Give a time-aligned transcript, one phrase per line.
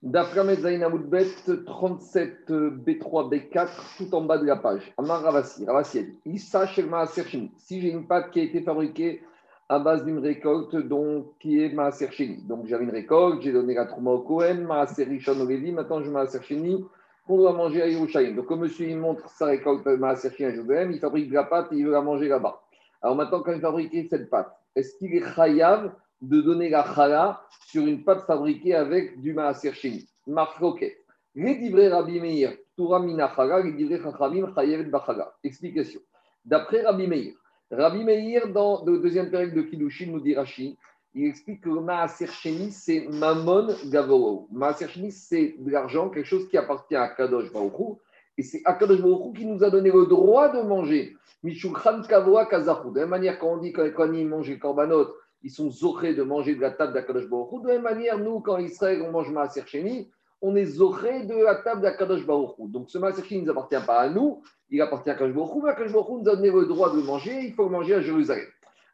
[0.00, 1.26] D'après Zainamoudbet
[1.66, 4.92] 37 B3 B4, tout en bas de la page.
[4.96, 9.20] Amar Ravasi, Ravasi Issa Shelma Si j'ai une pâte qui a été fabriquée
[9.68, 12.08] à base d'une récolte donc, qui est Maaser
[12.44, 16.42] Donc j'avais une récolte, j'ai donné la Trouma au Kohen, Maaser Rishon maintenant je Maaser
[16.42, 16.84] Sheni,
[17.26, 18.36] qu'on doit manger à Yerushalayim.
[18.36, 21.42] Donc comme monsieur il montre sa récolte Maaser Sheni à Jérusalem, il fabrique de la
[21.42, 22.62] pâte et il veut la manger là-bas.
[23.02, 27.42] Alors maintenant, quand il fabrique cette pâte, est-ce qu'il est chayav de donner la chala
[27.66, 30.98] sur une pâte fabriquée avec du maaser sheni Marloquet.
[31.34, 35.32] Les Rabbi Meir, Tura mina chala, les chachamim chayevet bachala.
[35.44, 36.00] Explication.
[36.44, 37.34] D'après Rabbi Meir,
[37.70, 40.76] Rabbi Meir, dans le deuxième période de Kiddushin, nous dit Rashi,
[41.14, 42.26] il explique que le maaser
[42.70, 44.48] c'est mamon gavoro.
[44.50, 47.98] Maaser c'est de l'argent, quelque chose qui appartient à Kadosh Baruch
[48.36, 51.16] et c'est Akadosh Baruch qui nous a donné le droit de manger.
[51.42, 52.90] Mishukhan Kavoa Kazahu.
[52.90, 55.08] De la même manière, quand on dit que quand ils mangent les korbanot,
[55.42, 58.40] ils sont zorés de manger de la table d'Akadosh Baruch De la même manière, nous,
[58.40, 62.90] quand Israël, on mange Maaser Sheni, on est zorés de la table d'Akadosh Baruch Donc
[62.90, 65.70] ce Maaser Sheni ne nous appartient pas à nous, il appartient à Akadosh Baruch Mais
[65.70, 68.46] Akadosh Baruch nous a donné le droit de manger, il faut le manger à Jérusalem.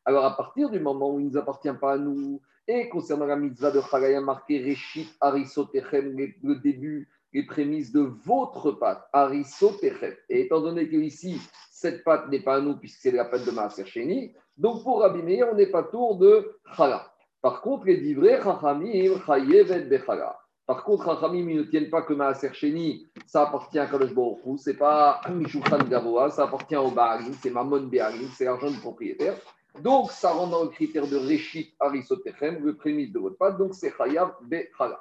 [0.05, 3.27] Alors à partir du moment où il ne nous appartient pas à nous, et concernant
[3.27, 10.14] la mitzvah de Chagaya marqué Reshit Arisotechem, le début les prémices de votre pâte, Arisotechem.
[10.29, 13.45] Et étant donné que ici, cette pâte n'est pas à nous puisque c'est la pâte
[13.45, 17.11] de Maaser Sheni, donc pour Rabbi on n'est pas tour de Chala.
[17.43, 20.39] Par contre, les divrei Chachamim, Chayevet Bechala.
[20.67, 24.39] Par contre, Chachamim, ils ne tiennent pas que Maaser Sheni, ça appartient à Kadosh Baruch
[24.57, 29.35] c'est pas Mishukhan Gavoa, ça appartient au Baalim, c'est Mamon Be'alim, c'est l'argent du propriétaire.
[29.83, 33.75] Donc, ça rentre dans le critère de Reshit Arisotechem, le prémisse de votre pâte, donc
[33.75, 35.01] c'est Chayav Bechala.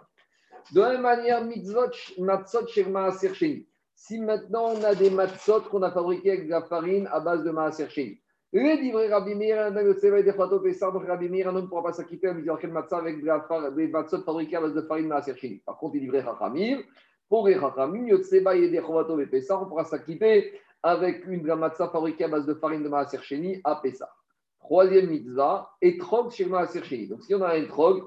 [0.74, 3.68] De la même manière, mitzvot, matzot, shirma, sheni.
[3.96, 7.44] Si maintenant on a des matzot qu'on a fabriqués avec de la farine à base
[7.44, 8.20] de maaser sheni.
[8.56, 13.88] Les livrets Rabbi Meir, un homme ne pourra pas s'acquitter à quel matzah avec des
[13.88, 15.64] matzot fabriqués à base de farine maaser sheni.
[15.66, 16.84] Par contre, les livrets Chachamim,
[17.28, 22.26] pour les Chachamim, Yotseba et Chovato et Pessah, on pourra s'acquitter avec une matzah fabriquée
[22.26, 24.14] à base de farine de maaser sheni à Pessah.
[24.60, 27.08] Troisième mitzvah, etrog shirma maaser sheni.
[27.08, 28.04] Donc si on a un etrog,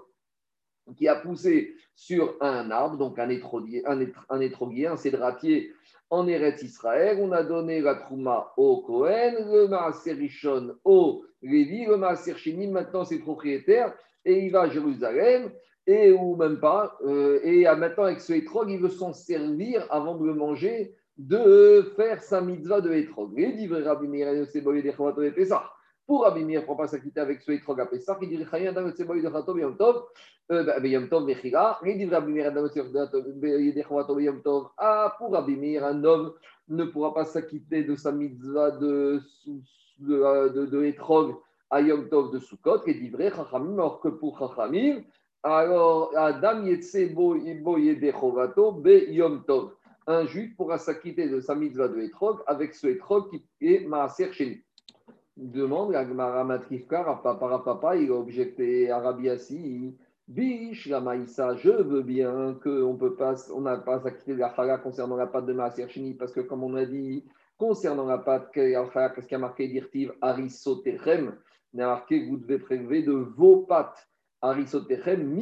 [0.94, 5.72] qui a poussé sur un arbre, donc un étroguier, un, cédratier
[6.10, 7.18] en Eretz Israël.
[7.20, 12.68] On a donné la Trouma au Cohen, le Maaser Rishon au Lévi, le Maaser Shini,
[12.68, 15.50] maintenant c'est propriétaire, et il va à Jérusalem,
[15.86, 20.16] et ou même pas, euh, et maintenant avec ce étrog, il veut s'en servir avant
[20.16, 23.38] de le manger, de faire sa mitzvah de étrog.
[23.38, 25.70] Et dit Rabbi Meir, c'est beau, il ça.
[26.06, 28.72] Pour Rabbi Meir, pour ne pas s'acquitter avec ce étrog à Pessah, il dit Chayim
[28.72, 30.04] dans le Tseboy de Khatov Yom Tov,
[30.84, 31.80] Yom Tov Mechila.
[31.84, 34.68] Il dit Meir dans le Tseboy Yom Tov.
[34.78, 36.32] Ah, pour Rabbi Meir, un homme
[36.68, 39.20] ne pourra pas s'acquitter de sa mitzvah de,
[39.98, 41.34] de, de, de étrog
[41.70, 45.02] à Yom Tov de Sukkot, et dit vrai Chachamim, alors que pour Chachamim,
[45.42, 49.72] alors Adam Yetzebo Ibo Yedechovato Be Yom Tov.
[50.06, 54.32] Un juif pourra s'acquitter de sa mitzvah de étrog avec ce étrog qui est Maaser
[54.32, 54.62] Sheni
[55.36, 59.96] demande à Gmara Matrifka, papa, papa, il a objecté Arabiasi,
[60.28, 64.78] Bish, la maïssa, je veux bien qu'on peut pas, on n'a pas acquitté la chala
[64.78, 67.24] concernant la pâte de Maaser Shini, parce que comme on a dit,
[67.56, 71.36] concernant la pâte, qu'est-ce qui a marqué d'Irtiv Arisoterem,
[71.72, 74.08] il a marqué vous devez prélever de vos pâtes.
[74.42, 75.32] Arisoterem,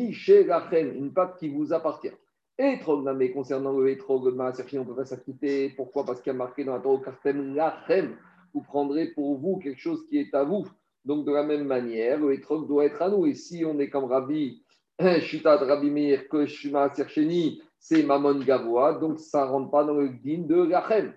[0.47, 2.13] Lachem, une pâte qui vous appartient.
[2.59, 2.79] Et
[3.17, 5.71] mais concernant le étrog de Maaser Shini, on peut pas s'acquitter.
[5.71, 6.05] Pourquoi?
[6.05, 8.17] Parce qu'il y a marqué dans la Torah Kartem Lachem
[8.55, 10.67] vous prendrez pour vous quelque chose qui est à vous.
[11.05, 13.27] Donc, de la même manière, le étrog doit être à nous.
[13.27, 14.63] Et si on est comme Rabbi,
[15.21, 19.95] Shitat Rabbi Meir, que Shuma Sercheni, c'est Mamon Gavoa, donc ça ne rentre pas dans
[19.95, 21.13] le din de Rachem.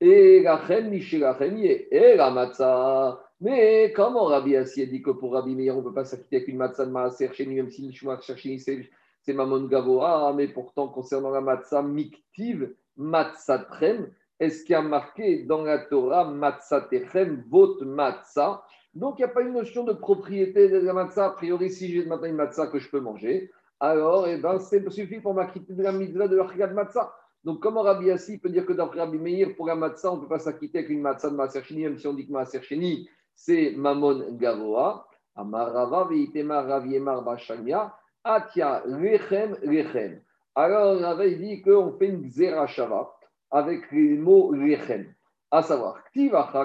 [0.00, 3.22] Et Rachem, Michel Rachem, et la matzah.
[3.40, 6.36] Mais comment Rabbi Assi a dit que pour Rabbi Meir, on ne peut pas s'acquitter
[6.36, 10.88] avec une matzah de Maaser Sheni, même si Shuma Sercheni, c'est Mamon Gavoa, mais pourtant,
[10.88, 17.44] concernant la matzah miktiv, matzah trem, est-ce qu'il y a marqué dans la Torah Matzatechem,
[17.50, 18.64] votre matzah
[18.94, 21.26] Donc, il n'y a pas une notion de propriété de la matzah.
[21.26, 24.88] A priori, si j'ai maintenant une matzah que je peux manger, alors eh ben, c'est
[24.90, 27.14] suffit pour m'acquitter de la mitzvah de de matzah.
[27.44, 30.22] Donc, comment Rabbi Yassi peut dire que d'après Rabbi Meir, pour la matzah, on ne
[30.22, 32.62] peut pas s'acquitter avec une matzah de Maaser Sheni, même si on dit que Maaser
[32.62, 35.06] Sheni, c'est Mamon Gavoa,
[35.36, 37.94] Amarava, Veitema, Raviemar, Bachamia,
[38.24, 40.22] Atia, Lechem, Lechem.
[40.54, 43.10] Alors, Rabbi dit qu'on fait une Xerashava
[43.50, 45.12] avec les mots lechem.
[45.50, 46.02] À savoir,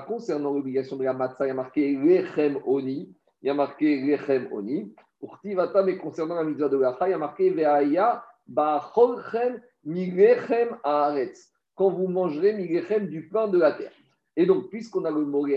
[0.05, 4.01] concernant l'obligation de la matzah, il y a marqué lechem oni, il y a marqué
[4.01, 4.93] lechem oni.
[5.19, 10.77] Pour Ktivata, mais concernant la mitzvah de la il y a marqué veaya bacholchem milechem
[10.83, 11.51] haaretz.
[11.73, 13.91] Quand vous mangerez milechem du pain de la terre.
[14.37, 15.47] Et donc, puisqu'on a le mot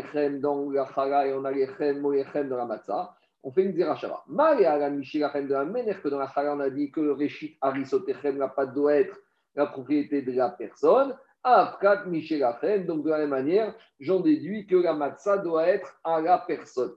[0.40, 4.24] dans la et on a lechem, mot lechem dans la matzah, on fait une zerachara.
[4.26, 8.74] de la manière que dans la on a dit que le réchit harisotechem, la pâte
[8.74, 9.18] doit être
[9.54, 11.16] la propriété de la personne.
[11.42, 16.20] Afkat Michelachem, donc de la même manière, j'en déduis que la matzah doit être à
[16.20, 16.94] la personne.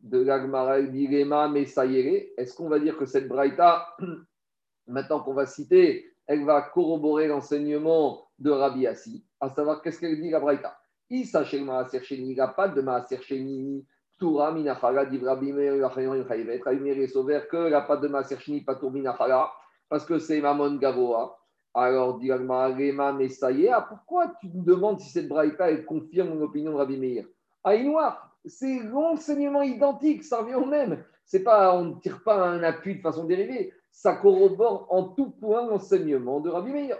[0.00, 3.96] De l'agmara dilema mesayere, est-ce qu'on va dire que cette braïta,
[4.86, 10.20] maintenant qu'on va citer, elle va corroborer l'enseignement de Rabbi Assi, à savoir qu'est-ce qu'elle
[10.20, 10.78] dit la braïta?
[11.10, 13.84] Issa shel maaser sheni, la pâte de maaser sheni,
[14.18, 18.76] Tura minachala, Rabbi Meir, Rabbi Meir est sauvé que la pâte de maaser sheni, pas
[18.76, 19.50] tour minachala,
[19.88, 21.39] parce que c'est mamon gavoa.
[21.72, 22.72] Alors, dit Alma,
[23.12, 26.72] mais ça y est, ah, pourquoi tu me demandes si cette braïta elle confirme l'opinion
[26.72, 27.26] de Rabbi Meir?
[27.62, 31.04] Aïnoir, c'est l'enseignement identique, ça revient au même.
[31.24, 35.30] C'est pas, on ne tire pas un appui de façon dérivée, ça corrobore en tout
[35.30, 36.98] point l'enseignement de Rabbi Meir.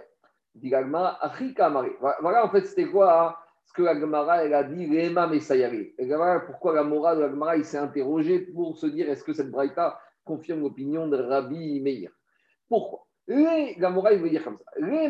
[0.55, 3.35] Dit Voilà, en fait, c'était quoi hein,
[3.65, 5.93] ce que la Gemara a dit, Messayari.
[6.45, 9.99] Pourquoi la morale de la Gemara s'est interrogé pour se dire est-ce que cette braïta
[10.23, 12.11] confirme l'opinion de Rabbi Meir?
[12.69, 13.05] Pourquoi?
[13.27, 14.71] Les, la morale, il veut dire comme ça.
[14.79, 15.07] Les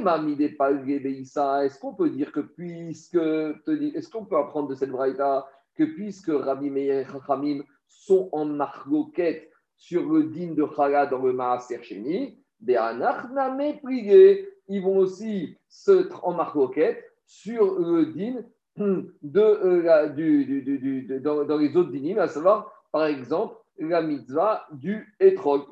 [1.65, 6.29] est-ce qu'on peut dire que puisque, est-ce qu'on peut apprendre de cette braïta que puisque
[6.29, 12.37] Rabbi et Chachamim sont en marloquette sur le din de Chala dans le Maaser Sheni,
[14.67, 18.43] ils vont aussi se en marloquette sur le din
[18.77, 25.63] de, euh, dans, les autres dinim, à savoir, par exemple, la mitzvah du etrog,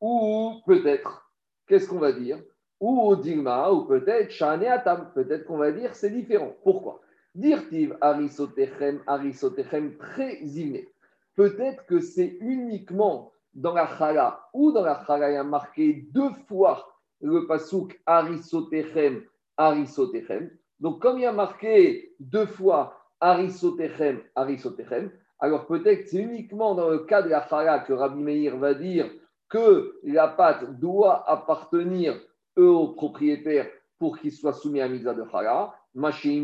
[0.00, 1.23] ou peut-être
[1.66, 2.38] qu'est-ce qu'on va dire?
[2.80, 5.10] Ou au Dilma, ou peut-être Shane Atam.
[5.14, 6.52] Peut-être qu'on va dire c'est différent.
[6.62, 7.00] Pourquoi?
[7.34, 10.88] Dirtiv Arisotechem, Arisotechem très inné.
[11.34, 16.06] Peut-être que c'est uniquement dans la Chala ou dans la Chala, il y a marqué
[16.12, 19.22] deux fois le pasouk Arisotechem,
[19.56, 20.50] Arisotechem.
[20.80, 26.88] Donc, comme il y a marqué deux fois Arisotechem, Arisotechem, alors peut-être c'est uniquement dans
[26.88, 29.10] le cas de la Chala que Rabbi Meir va dire
[29.54, 32.20] que la pâte doit appartenir
[32.56, 33.68] au propriétaire
[34.00, 35.72] pour qu'il soit soumis à la mitzvah de Chala,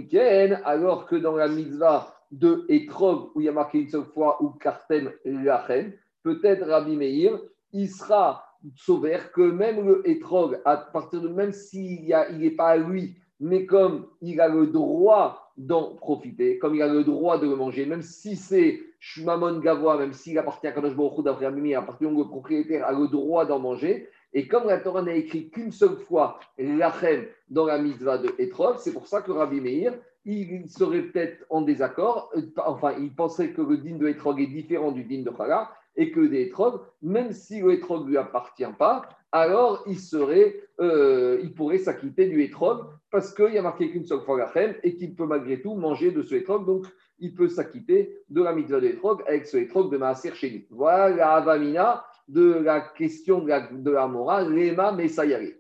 [0.09, 4.05] Ken, alors que dans la mitzvah de Etrog, où il y a marqué une seule
[4.05, 5.93] fois, ou Kartem Lachen,
[6.23, 7.37] peut-être Rabbi Meir,
[7.73, 8.45] il sera
[8.77, 13.65] sauvé que même le Etrog, à partir de même s'il n'est pas à lui, mais
[13.67, 17.87] comme il a le droit d'en profiter, comme il a le droit de le manger,
[17.87, 22.87] même si c'est Shmamon Gavoa, même s'il appartient à Kadosh Baruch d'après où le propriétaire
[22.87, 27.27] a le droit d'en manger, et comme la Torah n'a écrit qu'une seule fois l'Achem
[27.49, 29.95] dans la mitzvah de Etrov, c'est pour ça que Rabbi Meir,
[30.25, 32.31] il serait peut-être en désaccord,
[32.65, 35.71] enfin, il penserait que le din de Etrog est différent du din de Chala,
[36.01, 39.03] et que des Etrog, même si le Etrog ne lui appartient pas,
[39.33, 44.07] alors il, serait, euh, il pourrait s'acquitter du Etrog parce qu'il y a marqué qu'une
[44.07, 46.65] seule fois la reine et qu'il peut malgré tout manger de ce Etrog.
[46.65, 46.87] Donc,
[47.19, 50.65] il peut s'acquitter de la mitzvah de Etrog avec ce Etrog de Maaser Sheni.
[50.71, 55.53] Voilà la Avamina de la question de la, la morale, Lema Messayari.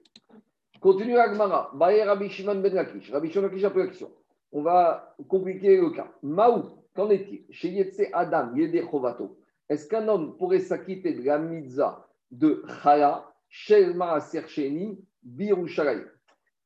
[0.80, 1.70] Continue Agmara.
[1.74, 2.74] Baye Rabbi Shimon ben.
[2.74, 4.10] Rabbi Shimon a la question.
[4.52, 6.08] On va compliquer le cas.
[6.22, 6.62] Maou,
[6.96, 7.44] qu'en est-il?
[7.50, 9.36] Chez Yetse Adam, Yede Chovato.
[9.70, 16.06] Est-ce qu'un homme pourrait s'acquitter de la mitzvah de Chala Shelma Sercheni, Birushalayim.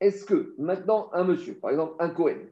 [0.00, 2.46] Est-ce que maintenant un monsieur, par exemple un Cohen,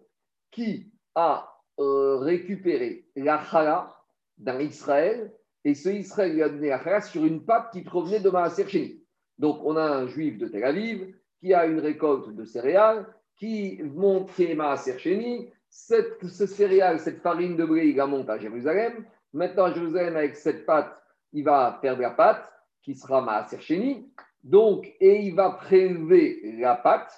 [0.50, 3.94] qui a euh, récupéré la chala
[4.38, 5.32] d'un Israël,
[5.64, 9.02] et ce Israël lui a donné la chala sur une pâte qui provenait de Maaser.
[9.38, 13.81] Donc on a un juif de Tel Aviv qui a une récolte de céréales, qui
[13.82, 19.06] monte Maaser Sheni, cette, ce céréale, cette farine de blé, il la monte à Jérusalem.
[19.32, 20.94] Maintenant, Jérusalem, avec cette pâte,
[21.32, 24.12] il va faire de la pâte qui sera Maaser Sheni.
[24.43, 27.12] Donc, et il va prélever la pâte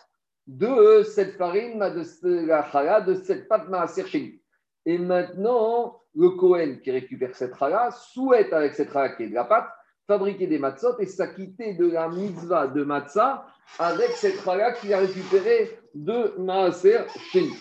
[0.46, 4.40] de cette farine, de la chala, de cette pâte Maaser Sheni.
[4.86, 9.34] Et maintenant, le Kohen qui récupère cette chala souhaite, avec cette chala qui est de
[9.34, 9.68] la pâte,
[10.06, 13.46] fabriquer des matzot et s'acquitter de la mitzvah de matzah
[13.78, 17.00] avec cette chala qu'il a récupérée de Maaser
[17.32, 17.54] Sheni.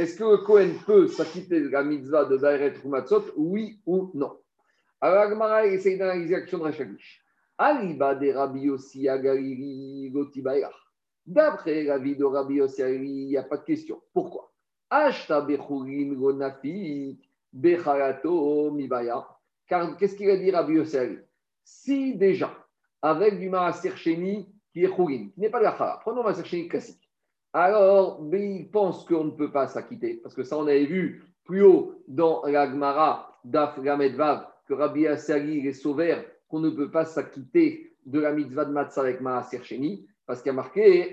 [0.00, 4.10] Est-ce que le Kohen peut s'acquitter de la mitzvah de Daeret ou matzot Oui ou
[4.14, 4.32] non?
[4.98, 7.22] Alors, Agmara essaye d'analyser l'action de Rachakish.
[7.58, 10.10] Aliba de Rabbi Yossi Agariri
[11.26, 14.00] D'après la vie de Rabbi Yossi il n'y a pas de question.
[14.14, 14.50] Pourquoi?
[14.88, 17.20] Ashta Bechurin Gonafi
[17.52, 19.28] Becharato Mibaya.
[19.68, 20.96] Car qu'est-ce qu'il a dit Rabbi Yossi
[21.62, 22.56] Si déjà,
[23.02, 26.46] avec du Maaser Sheni qui est Churin, qui n'est pas de la Chara, prenons Maaser
[26.46, 26.99] Sheni classique.
[27.52, 31.62] Alors, il pense qu'on ne peut pas s'acquitter, parce que ça, on avait vu plus
[31.62, 35.32] haut dans la Gemara d'Af que Rabbi Yossi
[35.66, 40.06] est sauveur qu'on ne peut pas s'acquitter de la mitzvah de matzah avec Maaser Sheni,
[40.26, 41.12] parce qu'il y a marqué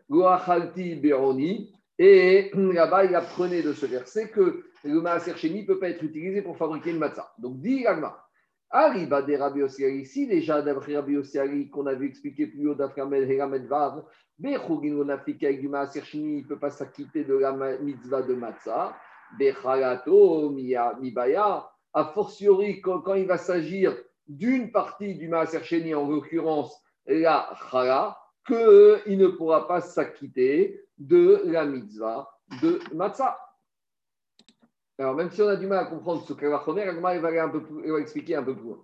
[0.10, 5.78] Goachalti Beroni, et là-bas, il apprenait de ce verset que le Maaser Sheni ne peut
[5.78, 7.32] pas être utilisé pour fabriquer une matzah.
[7.38, 8.27] Donc, dit Agma,
[8.70, 13.66] Arriba des Rabbi ici, déjà d'après Rabbi Ossiali, qu'on avait expliqué plus haut d'après Heramed
[13.66, 14.04] Vav,
[14.38, 18.34] Bechugin Onafik avec du Maaser Shini, il ne peut pas s'acquitter de la mitzvah de
[18.34, 18.94] Matzah.
[19.38, 23.96] Bechalato Mibaya, a fortiori quand, il va s'agir
[24.26, 31.42] d'une partie du Maaser Sheni, en l'occurrence la Chala, qu'il ne pourra pas s'acquitter de
[31.46, 32.30] la mitzvah
[32.62, 33.38] de Matzah.
[34.98, 38.00] Alors, même si on a du mal à comprendre ce qu'elle va va, un va
[38.00, 38.78] expliquer un peu plus loin.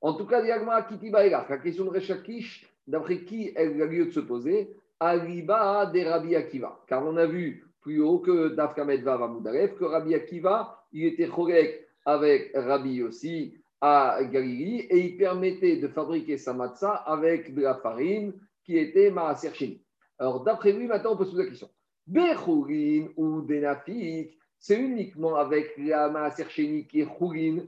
[0.00, 4.74] En tout cas, la question de Rechakish, d'après qui elle a lieu de se poser
[4.98, 6.80] Aliba de Rabbi Akiva.
[6.88, 11.28] Car on a vu plus haut que Dafkamed va Moudaref, que Rabbi Akiva, il était
[11.28, 17.62] chorek avec Rabbi aussi à Galilée et il permettait de fabriquer sa matzah avec de
[17.62, 18.32] la farine
[18.64, 19.80] qui était Maaser
[20.18, 21.70] Alors, d'après lui, maintenant, on peut se poser la question.
[22.06, 27.64] Bechoulin ou Denafik, c'est uniquement avec la Maaser qui est Choulin,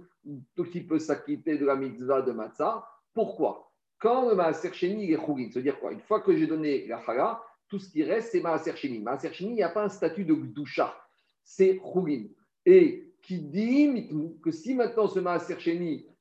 [0.55, 2.87] tout qui peut s'acquitter de la mitzvah de matzah.
[3.13, 3.69] Pourquoi?
[3.99, 5.91] Quand le Maaser est Choulin, c'est-à-dire quoi?
[5.91, 9.01] Une fois que j'ai donné la chala, tout ce qui reste, c'est Maaser Sheni.
[9.01, 10.95] Maaser il n'y a pas un statut de Gdusha,
[11.43, 12.27] c'est Choulin.
[12.65, 14.09] Et qui dit
[14.41, 15.57] que si maintenant ce Maaser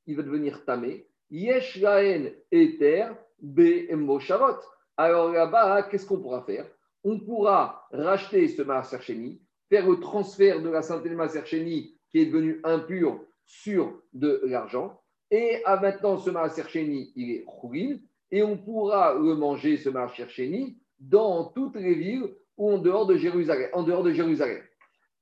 [0.07, 4.59] il va devenir Tamé, Yesh Laen Eter Be Moshavot.
[4.97, 6.65] Alors là-bas, qu'est-ce qu'on pourra faire?
[7.03, 8.97] On pourra racheter ce Maaser
[9.69, 14.99] faire le transfert de la de Maaser qui est devenu impur sur de l'argent.
[15.31, 17.97] Et à maintenant, ce Maaser il est Choulin,
[18.31, 20.27] et on pourra le manger, ce Maaser
[20.99, 23.69] dans toutes les villes ou en dehors de Jérusalem.
[23.73, 24.61] En dehors de Jérusalem.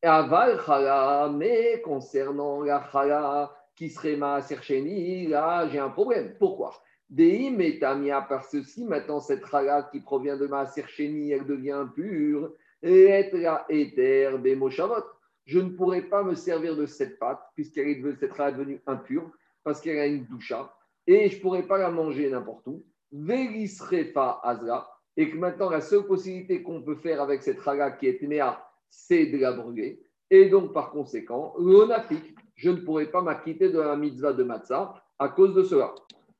[0.03, 6.35] Aval chala, mais concernant la chala qui serait maaser là j'ai un problème.
[6.39, 6.73] Pourquoi?
[7.09, 12.51] Deim etamia, parce que si maintenant cette chala qui provient de maaser elle devient impure,
[12.81, 15.03] et la éther moshavot,
[15.45, 19.31] je ne pourrais pas me servir de cette pâte, puisqu'elle est devenue, chala devenue impure,
[19.63, 20.73] parce qu'elle a une doucha,
[21.07, 22.83] et je ne pourrais pas la manger n'importe où.
[23.11, 28.07] Verisrefa azra, et que maintenant la seule possibilité qu'on peut faire avec cette chala qui
[28.07, 30.01] est méa, c'est de la brûler.
[30.29, 34.93] Et donc, par conséquent, l'onafik, je ne pourrais pas m'acquitter de la mitzvah de matzah
[35.19, 35.93] à cause de cela.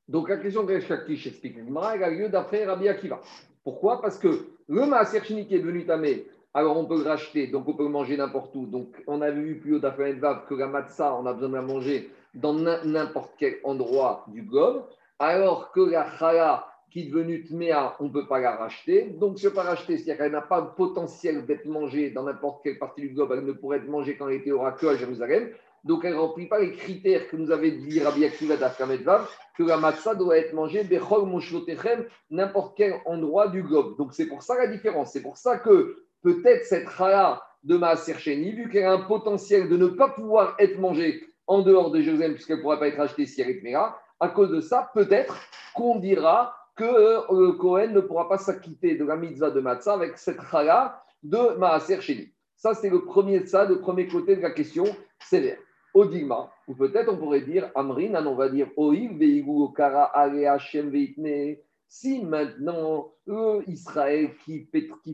[0.08, 3.22] Donc, la question que Shakish explique, elle a lieu d'après Rabbi Akiva.
[3.64, 4.02] Pourquoi?
[4.02, 7.74] Parce que le maaser qui est devenu tamé, alors on peut le racheter, donc on
[7.74, 8.66] peut le manger n'importe où.
[8.66, 11.62] Donc, on avait vu plus haut Vav que la matzah, on a besoin de la
[11.62, 14.86] manger dans n'importe quel endroit du globe,
[15.20, 19.04] alors que la chala, qui est devenue tméa, on ne peut pas la racheter.
[19.04, 22.80] Donc, peut pas racheter, c'est-à-dire qu'elle n'a pas le potentiel d'être mangée dans n'importe quelle
[22.80, 25.52] partie du globe, elle ne pourrait être mangée quand elle était au que à Jérusalem.
[25.84, 29.64] Donc, elle ne remplit pas les critères que nous avait dit Rabbi Akiva d'Afkamedvav, que
[29.64, 33.98] la matzah doit être mangée bechol moshlotechem, n'importe quel endroit du globe.
[33.98, 35.12] Donc, c'est pour ça la différence.
[35.12, 39.78] C'est pour ça que peut-être cette chala de Maaser vu qu'elle a un potentiel de
[39.78, 43.26] ne pas pouvoir être mangée en dehors de Jérusalem, puisqu'elle ne pourra pas être achetée
[43.26, 43.76] si elle est
[44.20, 45.36] à cause de ça, peut-être
[45.74, 49.94] qu'on dira que euh, le Cohen ne pourra pas s'acquitter de la mitzvah de Matzah
[49.94, 52.32] avec cette chala de Maaser Sheni.
[52.56, 54.86] Ça, c'est le premier ça, le premier côté de la question
[55.20, 55.58] sévère.
[55.94, 60.90] Odigma, ou peut-être on pourrait dire Amrin, on va dire Oïv, Veigu, Kara, Ale, Hashem,
[60.90, 61.58] Veitne.
[61.88, 64.70] Si maintenant, eux, Israël qui,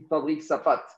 [0.08, 0.88] fabrique sa pâte,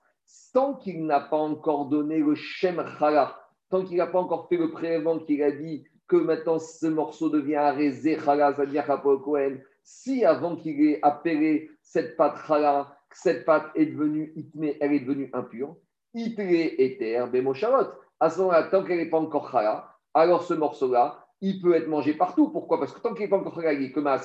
[0.52, 3.34] tant qu'il n'a pas encore donné le Shem Chala,
[3.70, 7.30] tant qu'il n'a pas encore fait le prélèvement qu'il a dit que maintenant ce morceau
[7.30, 13.70] devient Arezé Chala, c'est-à-dire Cohen, si avant qu'il ait appelé cette pâte chala, cette pâte
[13.74, 15.76] est devenue itmé, elle est devenue impure,
[16.14, 17.88] itlé éther, bemoshavot.
[18.20, 21.88] À ce moment-là, tant qu'elle n'est pas encore chala, alors ce morceau-là, il peut être
[21.88, 22.50] mangé partout.
[22.50, 22.78] Pourquoi?
[22.78, 24.20] Parce que tant qu'il n'est pas encore chala, il est comme à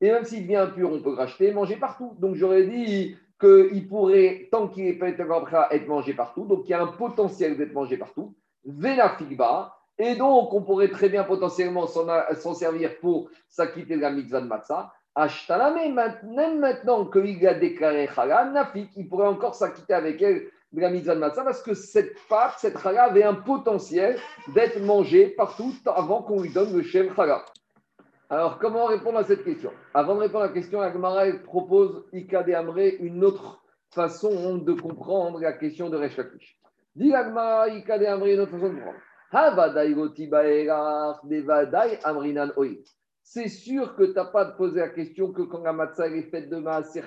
[0.00, 2.16] Et même s'il devient impur, on peut racheter et manger partout.
[2.18, 6.70] Donc j'aurais dit qu'il pourrait, tant qu'il n'est pas encore être mangé partout, donc il
[6.70, 8.34] y a un potentiel d'être mangé partout.
[8.64, 14.10] Vena figba, et donc, on pourrait très bien potentiellement s'en servir pour s'acquitter de la
[14.10, 14.92] mitzvah de matzah.
[15.14, 20.80] Ashtalame, même maintenant qu'il a déclaré halal, nafik, il pourrait encore s'acquitter avec elle de
[20.80, 24.18] la mitzvah de matzah parce que cette pâte, cette chala avait un potentiel
[24.54, 27.44] d'être mangée partout avant qu'on lui donne le chef chala.
[28.30, 29.70] Alors, comment répondre à cette question?
[29.92, 34.72] Avant de répondre à la question, Agmara propose Ika de Amré une autre façon de
[34.72, 36.18] comprendre la question de Resh
[36.96, 39.00] Dit Agmara, Ika de Amré une autre façon de comprendre.
[43.22, 46.50] C'est sûr que tu n'as pas poser la question que quand la matzah est faite
[46.50, 47.02] de Maaser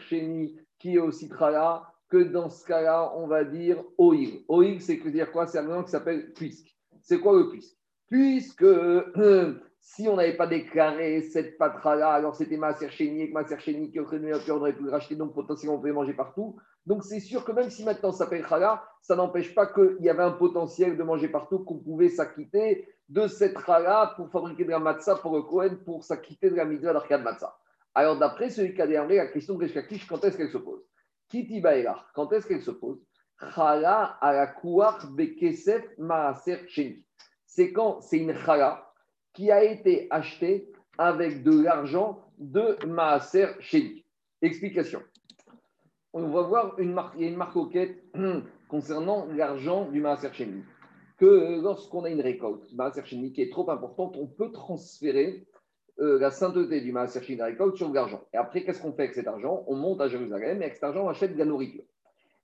[0.79, 4.43] qui est aussi trala, que dans ce cas-là, on va dire oil.
[4.47, 5.47] Oil, c'est dire quoi?
[5.47, 6.75] C'est un nom qui s'appelle puisque.
[7.01, 7.77] C'est quoi le puisque?
[8.09, 8.65] Puisque
[9.79, 14.19] si on n'avait pas déclaré cette patra-là, alors c'était Maaser et que Maaser qui aurait
[14.49, 16.57] on aurait pu le racheter, donc potentiellement on pouvait manger partout.
[16.85, 20.09] Donc c'est sûr que même si maintenant ça s'appelle Chala, ça n'empêche pas qu'il y
[20.09, 24.71] avait un potentiel de manger partout, qu'on pouvait s'acquitter de cette chala pour fabriquer de
[24.71, 27.55] la matzah pour le Kohen pour s'acquitter de la mitzvah d'Arkad Matzah.
[27.93, 30.81] Alors, d'après celui qui a démarré la question de Reshkakish, quand est-ce qu'elle se pose?
[31.29, 31.61] Kiti
[32.13, 32.99] quand est-ce qu'elle se pose?
[33.53, 34.55] Chala à la
[35.11, 37.03] bekesef maaser sheni.
[37.45, 38.91] C'est quand c'est une chala
[39.33, 44.05] qui a été achetée avec de l'argent de maaser sheni.
[44.41, 45.01] Explication.
[46.13, 47.57] On va voir une marque, il y a une marque
[48.69, 50.63] concernant l'argent du maaser sheni
[51.17, 55.47] que lorsqu'on a une récolte, Maaser qui est trop importante, on peut transférer
[55.99, 58.21] euh, la sainteté du Maaser de récolte sur l'argent.
[58.33, 59.63] Et après, qu'est-ce qu'on fait avec cet argent?
[59.67, 61.83] On monte à Jérusalem et avec cet argent, on achète de la nourriture.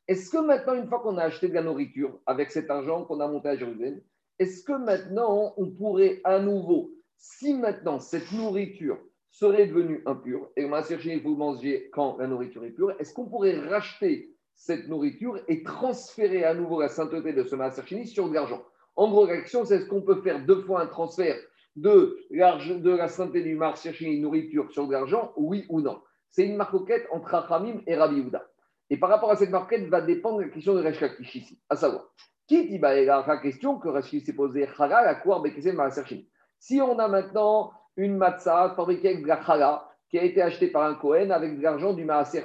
[0.07, 3.19] Est-ce que maintenant, une fois qu'on a acheté de la nourriture avec cet argent qu'on
[3.19, 4.01] a monté à Jérusalem,
[4.39, 8.97] est-ce que maintenant, on pourrait à nouveau, si maintenant cette nourriture
[9.29, 13.27] serait devenue impure, et le Maaser vous mangez quand la nourriture est pure, est-ce qu'on
[13.27, 18.33] pourrait racheter cette nourriture et transférer à nouveau la sainteté de ce Maaser sur de
[18.33, 18.63] l'argent?
[18.95, 21.37] En gros, la question, c'est est-ce qu'on peut faire deux fois un transfert
[21.75, 26.01] de, de la sainteté du Maaser nourriture sur de l'argent, oui ou non.
[26.29, 28.45] C'est une marquette entre Achamim et Rabbi Houda.
[28.89, 32.11] Et par rapport à cette marquette, va dépendre la question de Resh ici, à savoir,
[32.47, 34.67] qui dit la question que Resh s'est posée,
[36.59, 40.67] Si on a maintenant une matzah fabriquée avec de la chala qui a été achetée
[40.67, 42.43] par un Kohen avec de l'argent du Maaser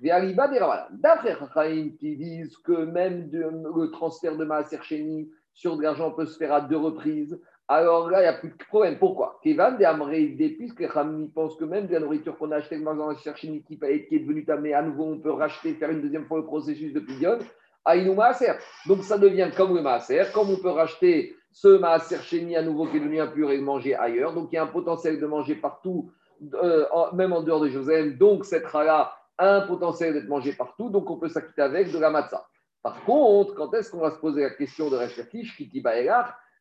[0.00, 6.26] D'après Chachaim qui disent que même le transfert de Maaser Sheni sur de l'argent peut
[6.26, 8.98] se faire à deux reprises, alors là, il n'y a plus de problème.
[8.98, 9.40] Pourquoi?
[9.42, 10.26] Kevan de Amrei
[10.58, 13.78] puisque Chachaim pense que même de la nourriture qu'on a achetée dans Maaser Sheni qui
[13.82, 17.00] est devenue tamée, à nouveau, on peut racheter, faire une deuxième fois le processus de
[17.00, 17.38] pidion,
[17.84, 18.52] Aïnou Maaser.
[18.86, 22.86] Donc ça devient comme le Maaser, comme on peut racheter ce Maaser Sheni à nouveau
[22.86, 24.34] qui est devenu impur et manger ailleurs.
[24.34, 26.10] Donc il y a un potentiel de manger partout,
[26.54, 28.18] euh, même en dehors de Joseph.
[28.18, 32.10] Donc cette chala un potentiel d'être mangé partout, donc on peut s'acquitter avec de la
[32.10, 32.46] matzah.
[32.82, 35.82] Par contre, quand est-ce qu'on va se poser la question de Lakish, qui dit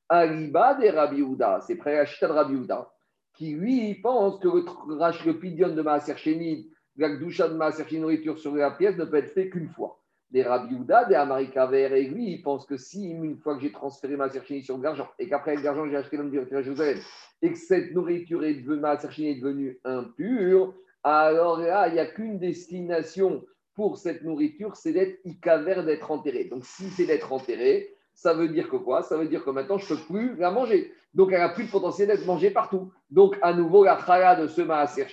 [0.10, 1.24] Aliba de Rabbi
[1.66, 2.92] c'est près de Rabbi Houda,
[3.34, 8.56] qui lui pense que le, pidion de Maaser Sheni, la doucha de Maaser nourriture sur
[8.56, 10.00] la pièce ne peut être fait qu'une fois.
[10.30, 13.72] Des Rabbi Houda, des Amarika et lui, il pense que si une fois que j'ai
[13.72, 17.00] transféré Maaser Sheni sur l'argent et qu'après l'argent j'ai acheté l'homme à Jérusalem
[17.42, 22.06] et que cette nourriture est devenue, Maaser est devenue impure, alors là, il n'y a
[22.06, 23.44] qu'une destination
[23.76, 26.46] pour cette nourriture, c'est d'être ikaver, d'être enterré.
[26.46, 29.04] Donc si c'est d'être enterré, ça veut dire que quoi?
[29.04, 30.92] Ça veut dire que maintenant, je ne peux plus la manger.
[31.14, 32.92] Donc elle n'a plus de potentiel d'être mangée partout.
[33.10, 35.06] Donc à nouveau, la chala de ce maaser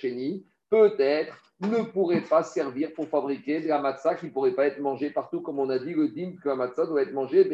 [0.71, 4.81] peut-être, ne pourrait pas servir pour fabriquer de la matzah qui ne pourrait pas être
[4.81, 7.47] mangée partout, comme on a dit, le dim que la matzah doit être mangée,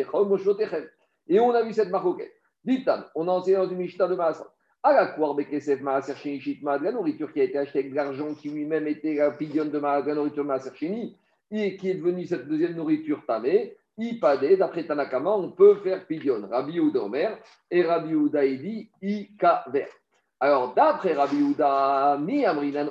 [1.28, 2.32] et on a vu cette maroquette.
[2.64, 4.46] Ditam, on a enseigné dans une Mishnah de Maasah
[4.84, 5.12] la
[6.80, 9.78] la nourriture qui a été achetée avec de l'argent qui lui-même était la pidion de
[9.78, 10.70] la nourriture Maaser
[11.50, 16.46] et qui est devenue cette deuxième nourriture tamée, Ipade, d'après Tanakama, on peut faire pidion.
[16.50, 17.38] Rabbi Ouda Omer
[17.70, 19.88] et Rabbi Ouda dit Ikaver.
[20.38, 22.90] Alors, d'après Rabbi Ouda, mi amrinan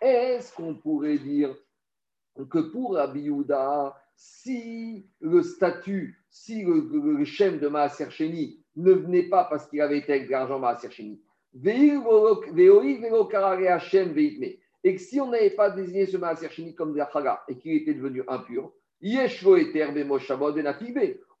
[0.00, 1.56] est-ce qu'on pourrait dire
[2.50, 8.08] que pour Rabbi Ouda, si le statut, si le, le, de Maaser
[8.76, 10.90] ne venait pas parce qu'il avait été avec l'argent Maaser
[14.84, 17.94] et que si on n'avait pas désigné ce Maaser comme de la et qu'il était
[17.94, 18.72] devenu impur,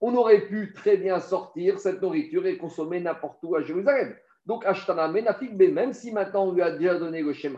[0.00, 4.14] on aurait pu très bien sortir cette nourriture et consommer n'importe où à Jérusalem.
[4.46, 7.56] Donc, Ashtana même si maintenant on lui a déjà donné le Shem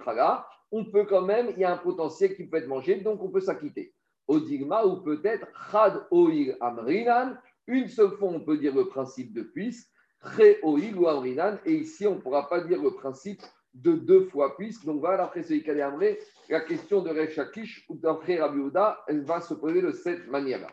[0.73, 3.31] on peut quand même, il y a un potentiel qui peut être mangé, donc on
[3.31, 3.93] peut s'acquitter.
[4.29, 7.35] Odigma ou peut-être Chad Oil Amrinan,
[7.67, 11.75] une seule fois, on peut dire le principe de puisse, très oïl ou amrinan, et
[11.75, 13.43] ici, on ne pourra pas dire le principe
[13.75, 14.85] de deux fois puisse.
[14.85, 18.61] Donc voilà, après ce Amré, la question de Rechakish ou d'après Rabbi
[19.09, 20.69] elle va se poser de cette manière-là.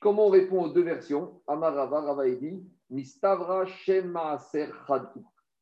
[0.00, 1.40] Comment on répond aux deux versions?
[1.46, 4.68] Amarava, Ravaedi, Mistavra, Shema, Ser,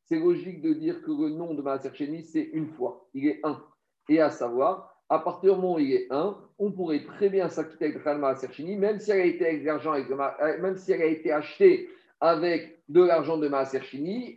[0.03, 3.39] C'est logique de dire que le nom de Maaser Sheni, c'est une fois, il est
[3.43, 3.63] un.
[4.09, 7.47] Et à savoir, à partir du moment où il est 1, on pourrait très bien
[7.49, 11.05] s'acquitter avec le Maaser même si elle a été avec euh, même si elle a
[11.05, 11.89] été achetée
[12.25, 13.81] avec de l'argent de Maaser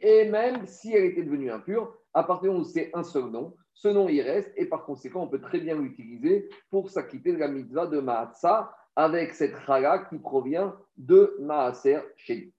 [0.03, 3.89] et même si elle était devenue impure, à partir où c'est un seul nom, ce
[3.89, 7.49] nom il reste, et par conséquent, on peut très bien l'utiliser pour s'acquitter de la
[7.49, 12.53] mitzvah de Maatsa avec cette chala qui provient de Maaser Sheni.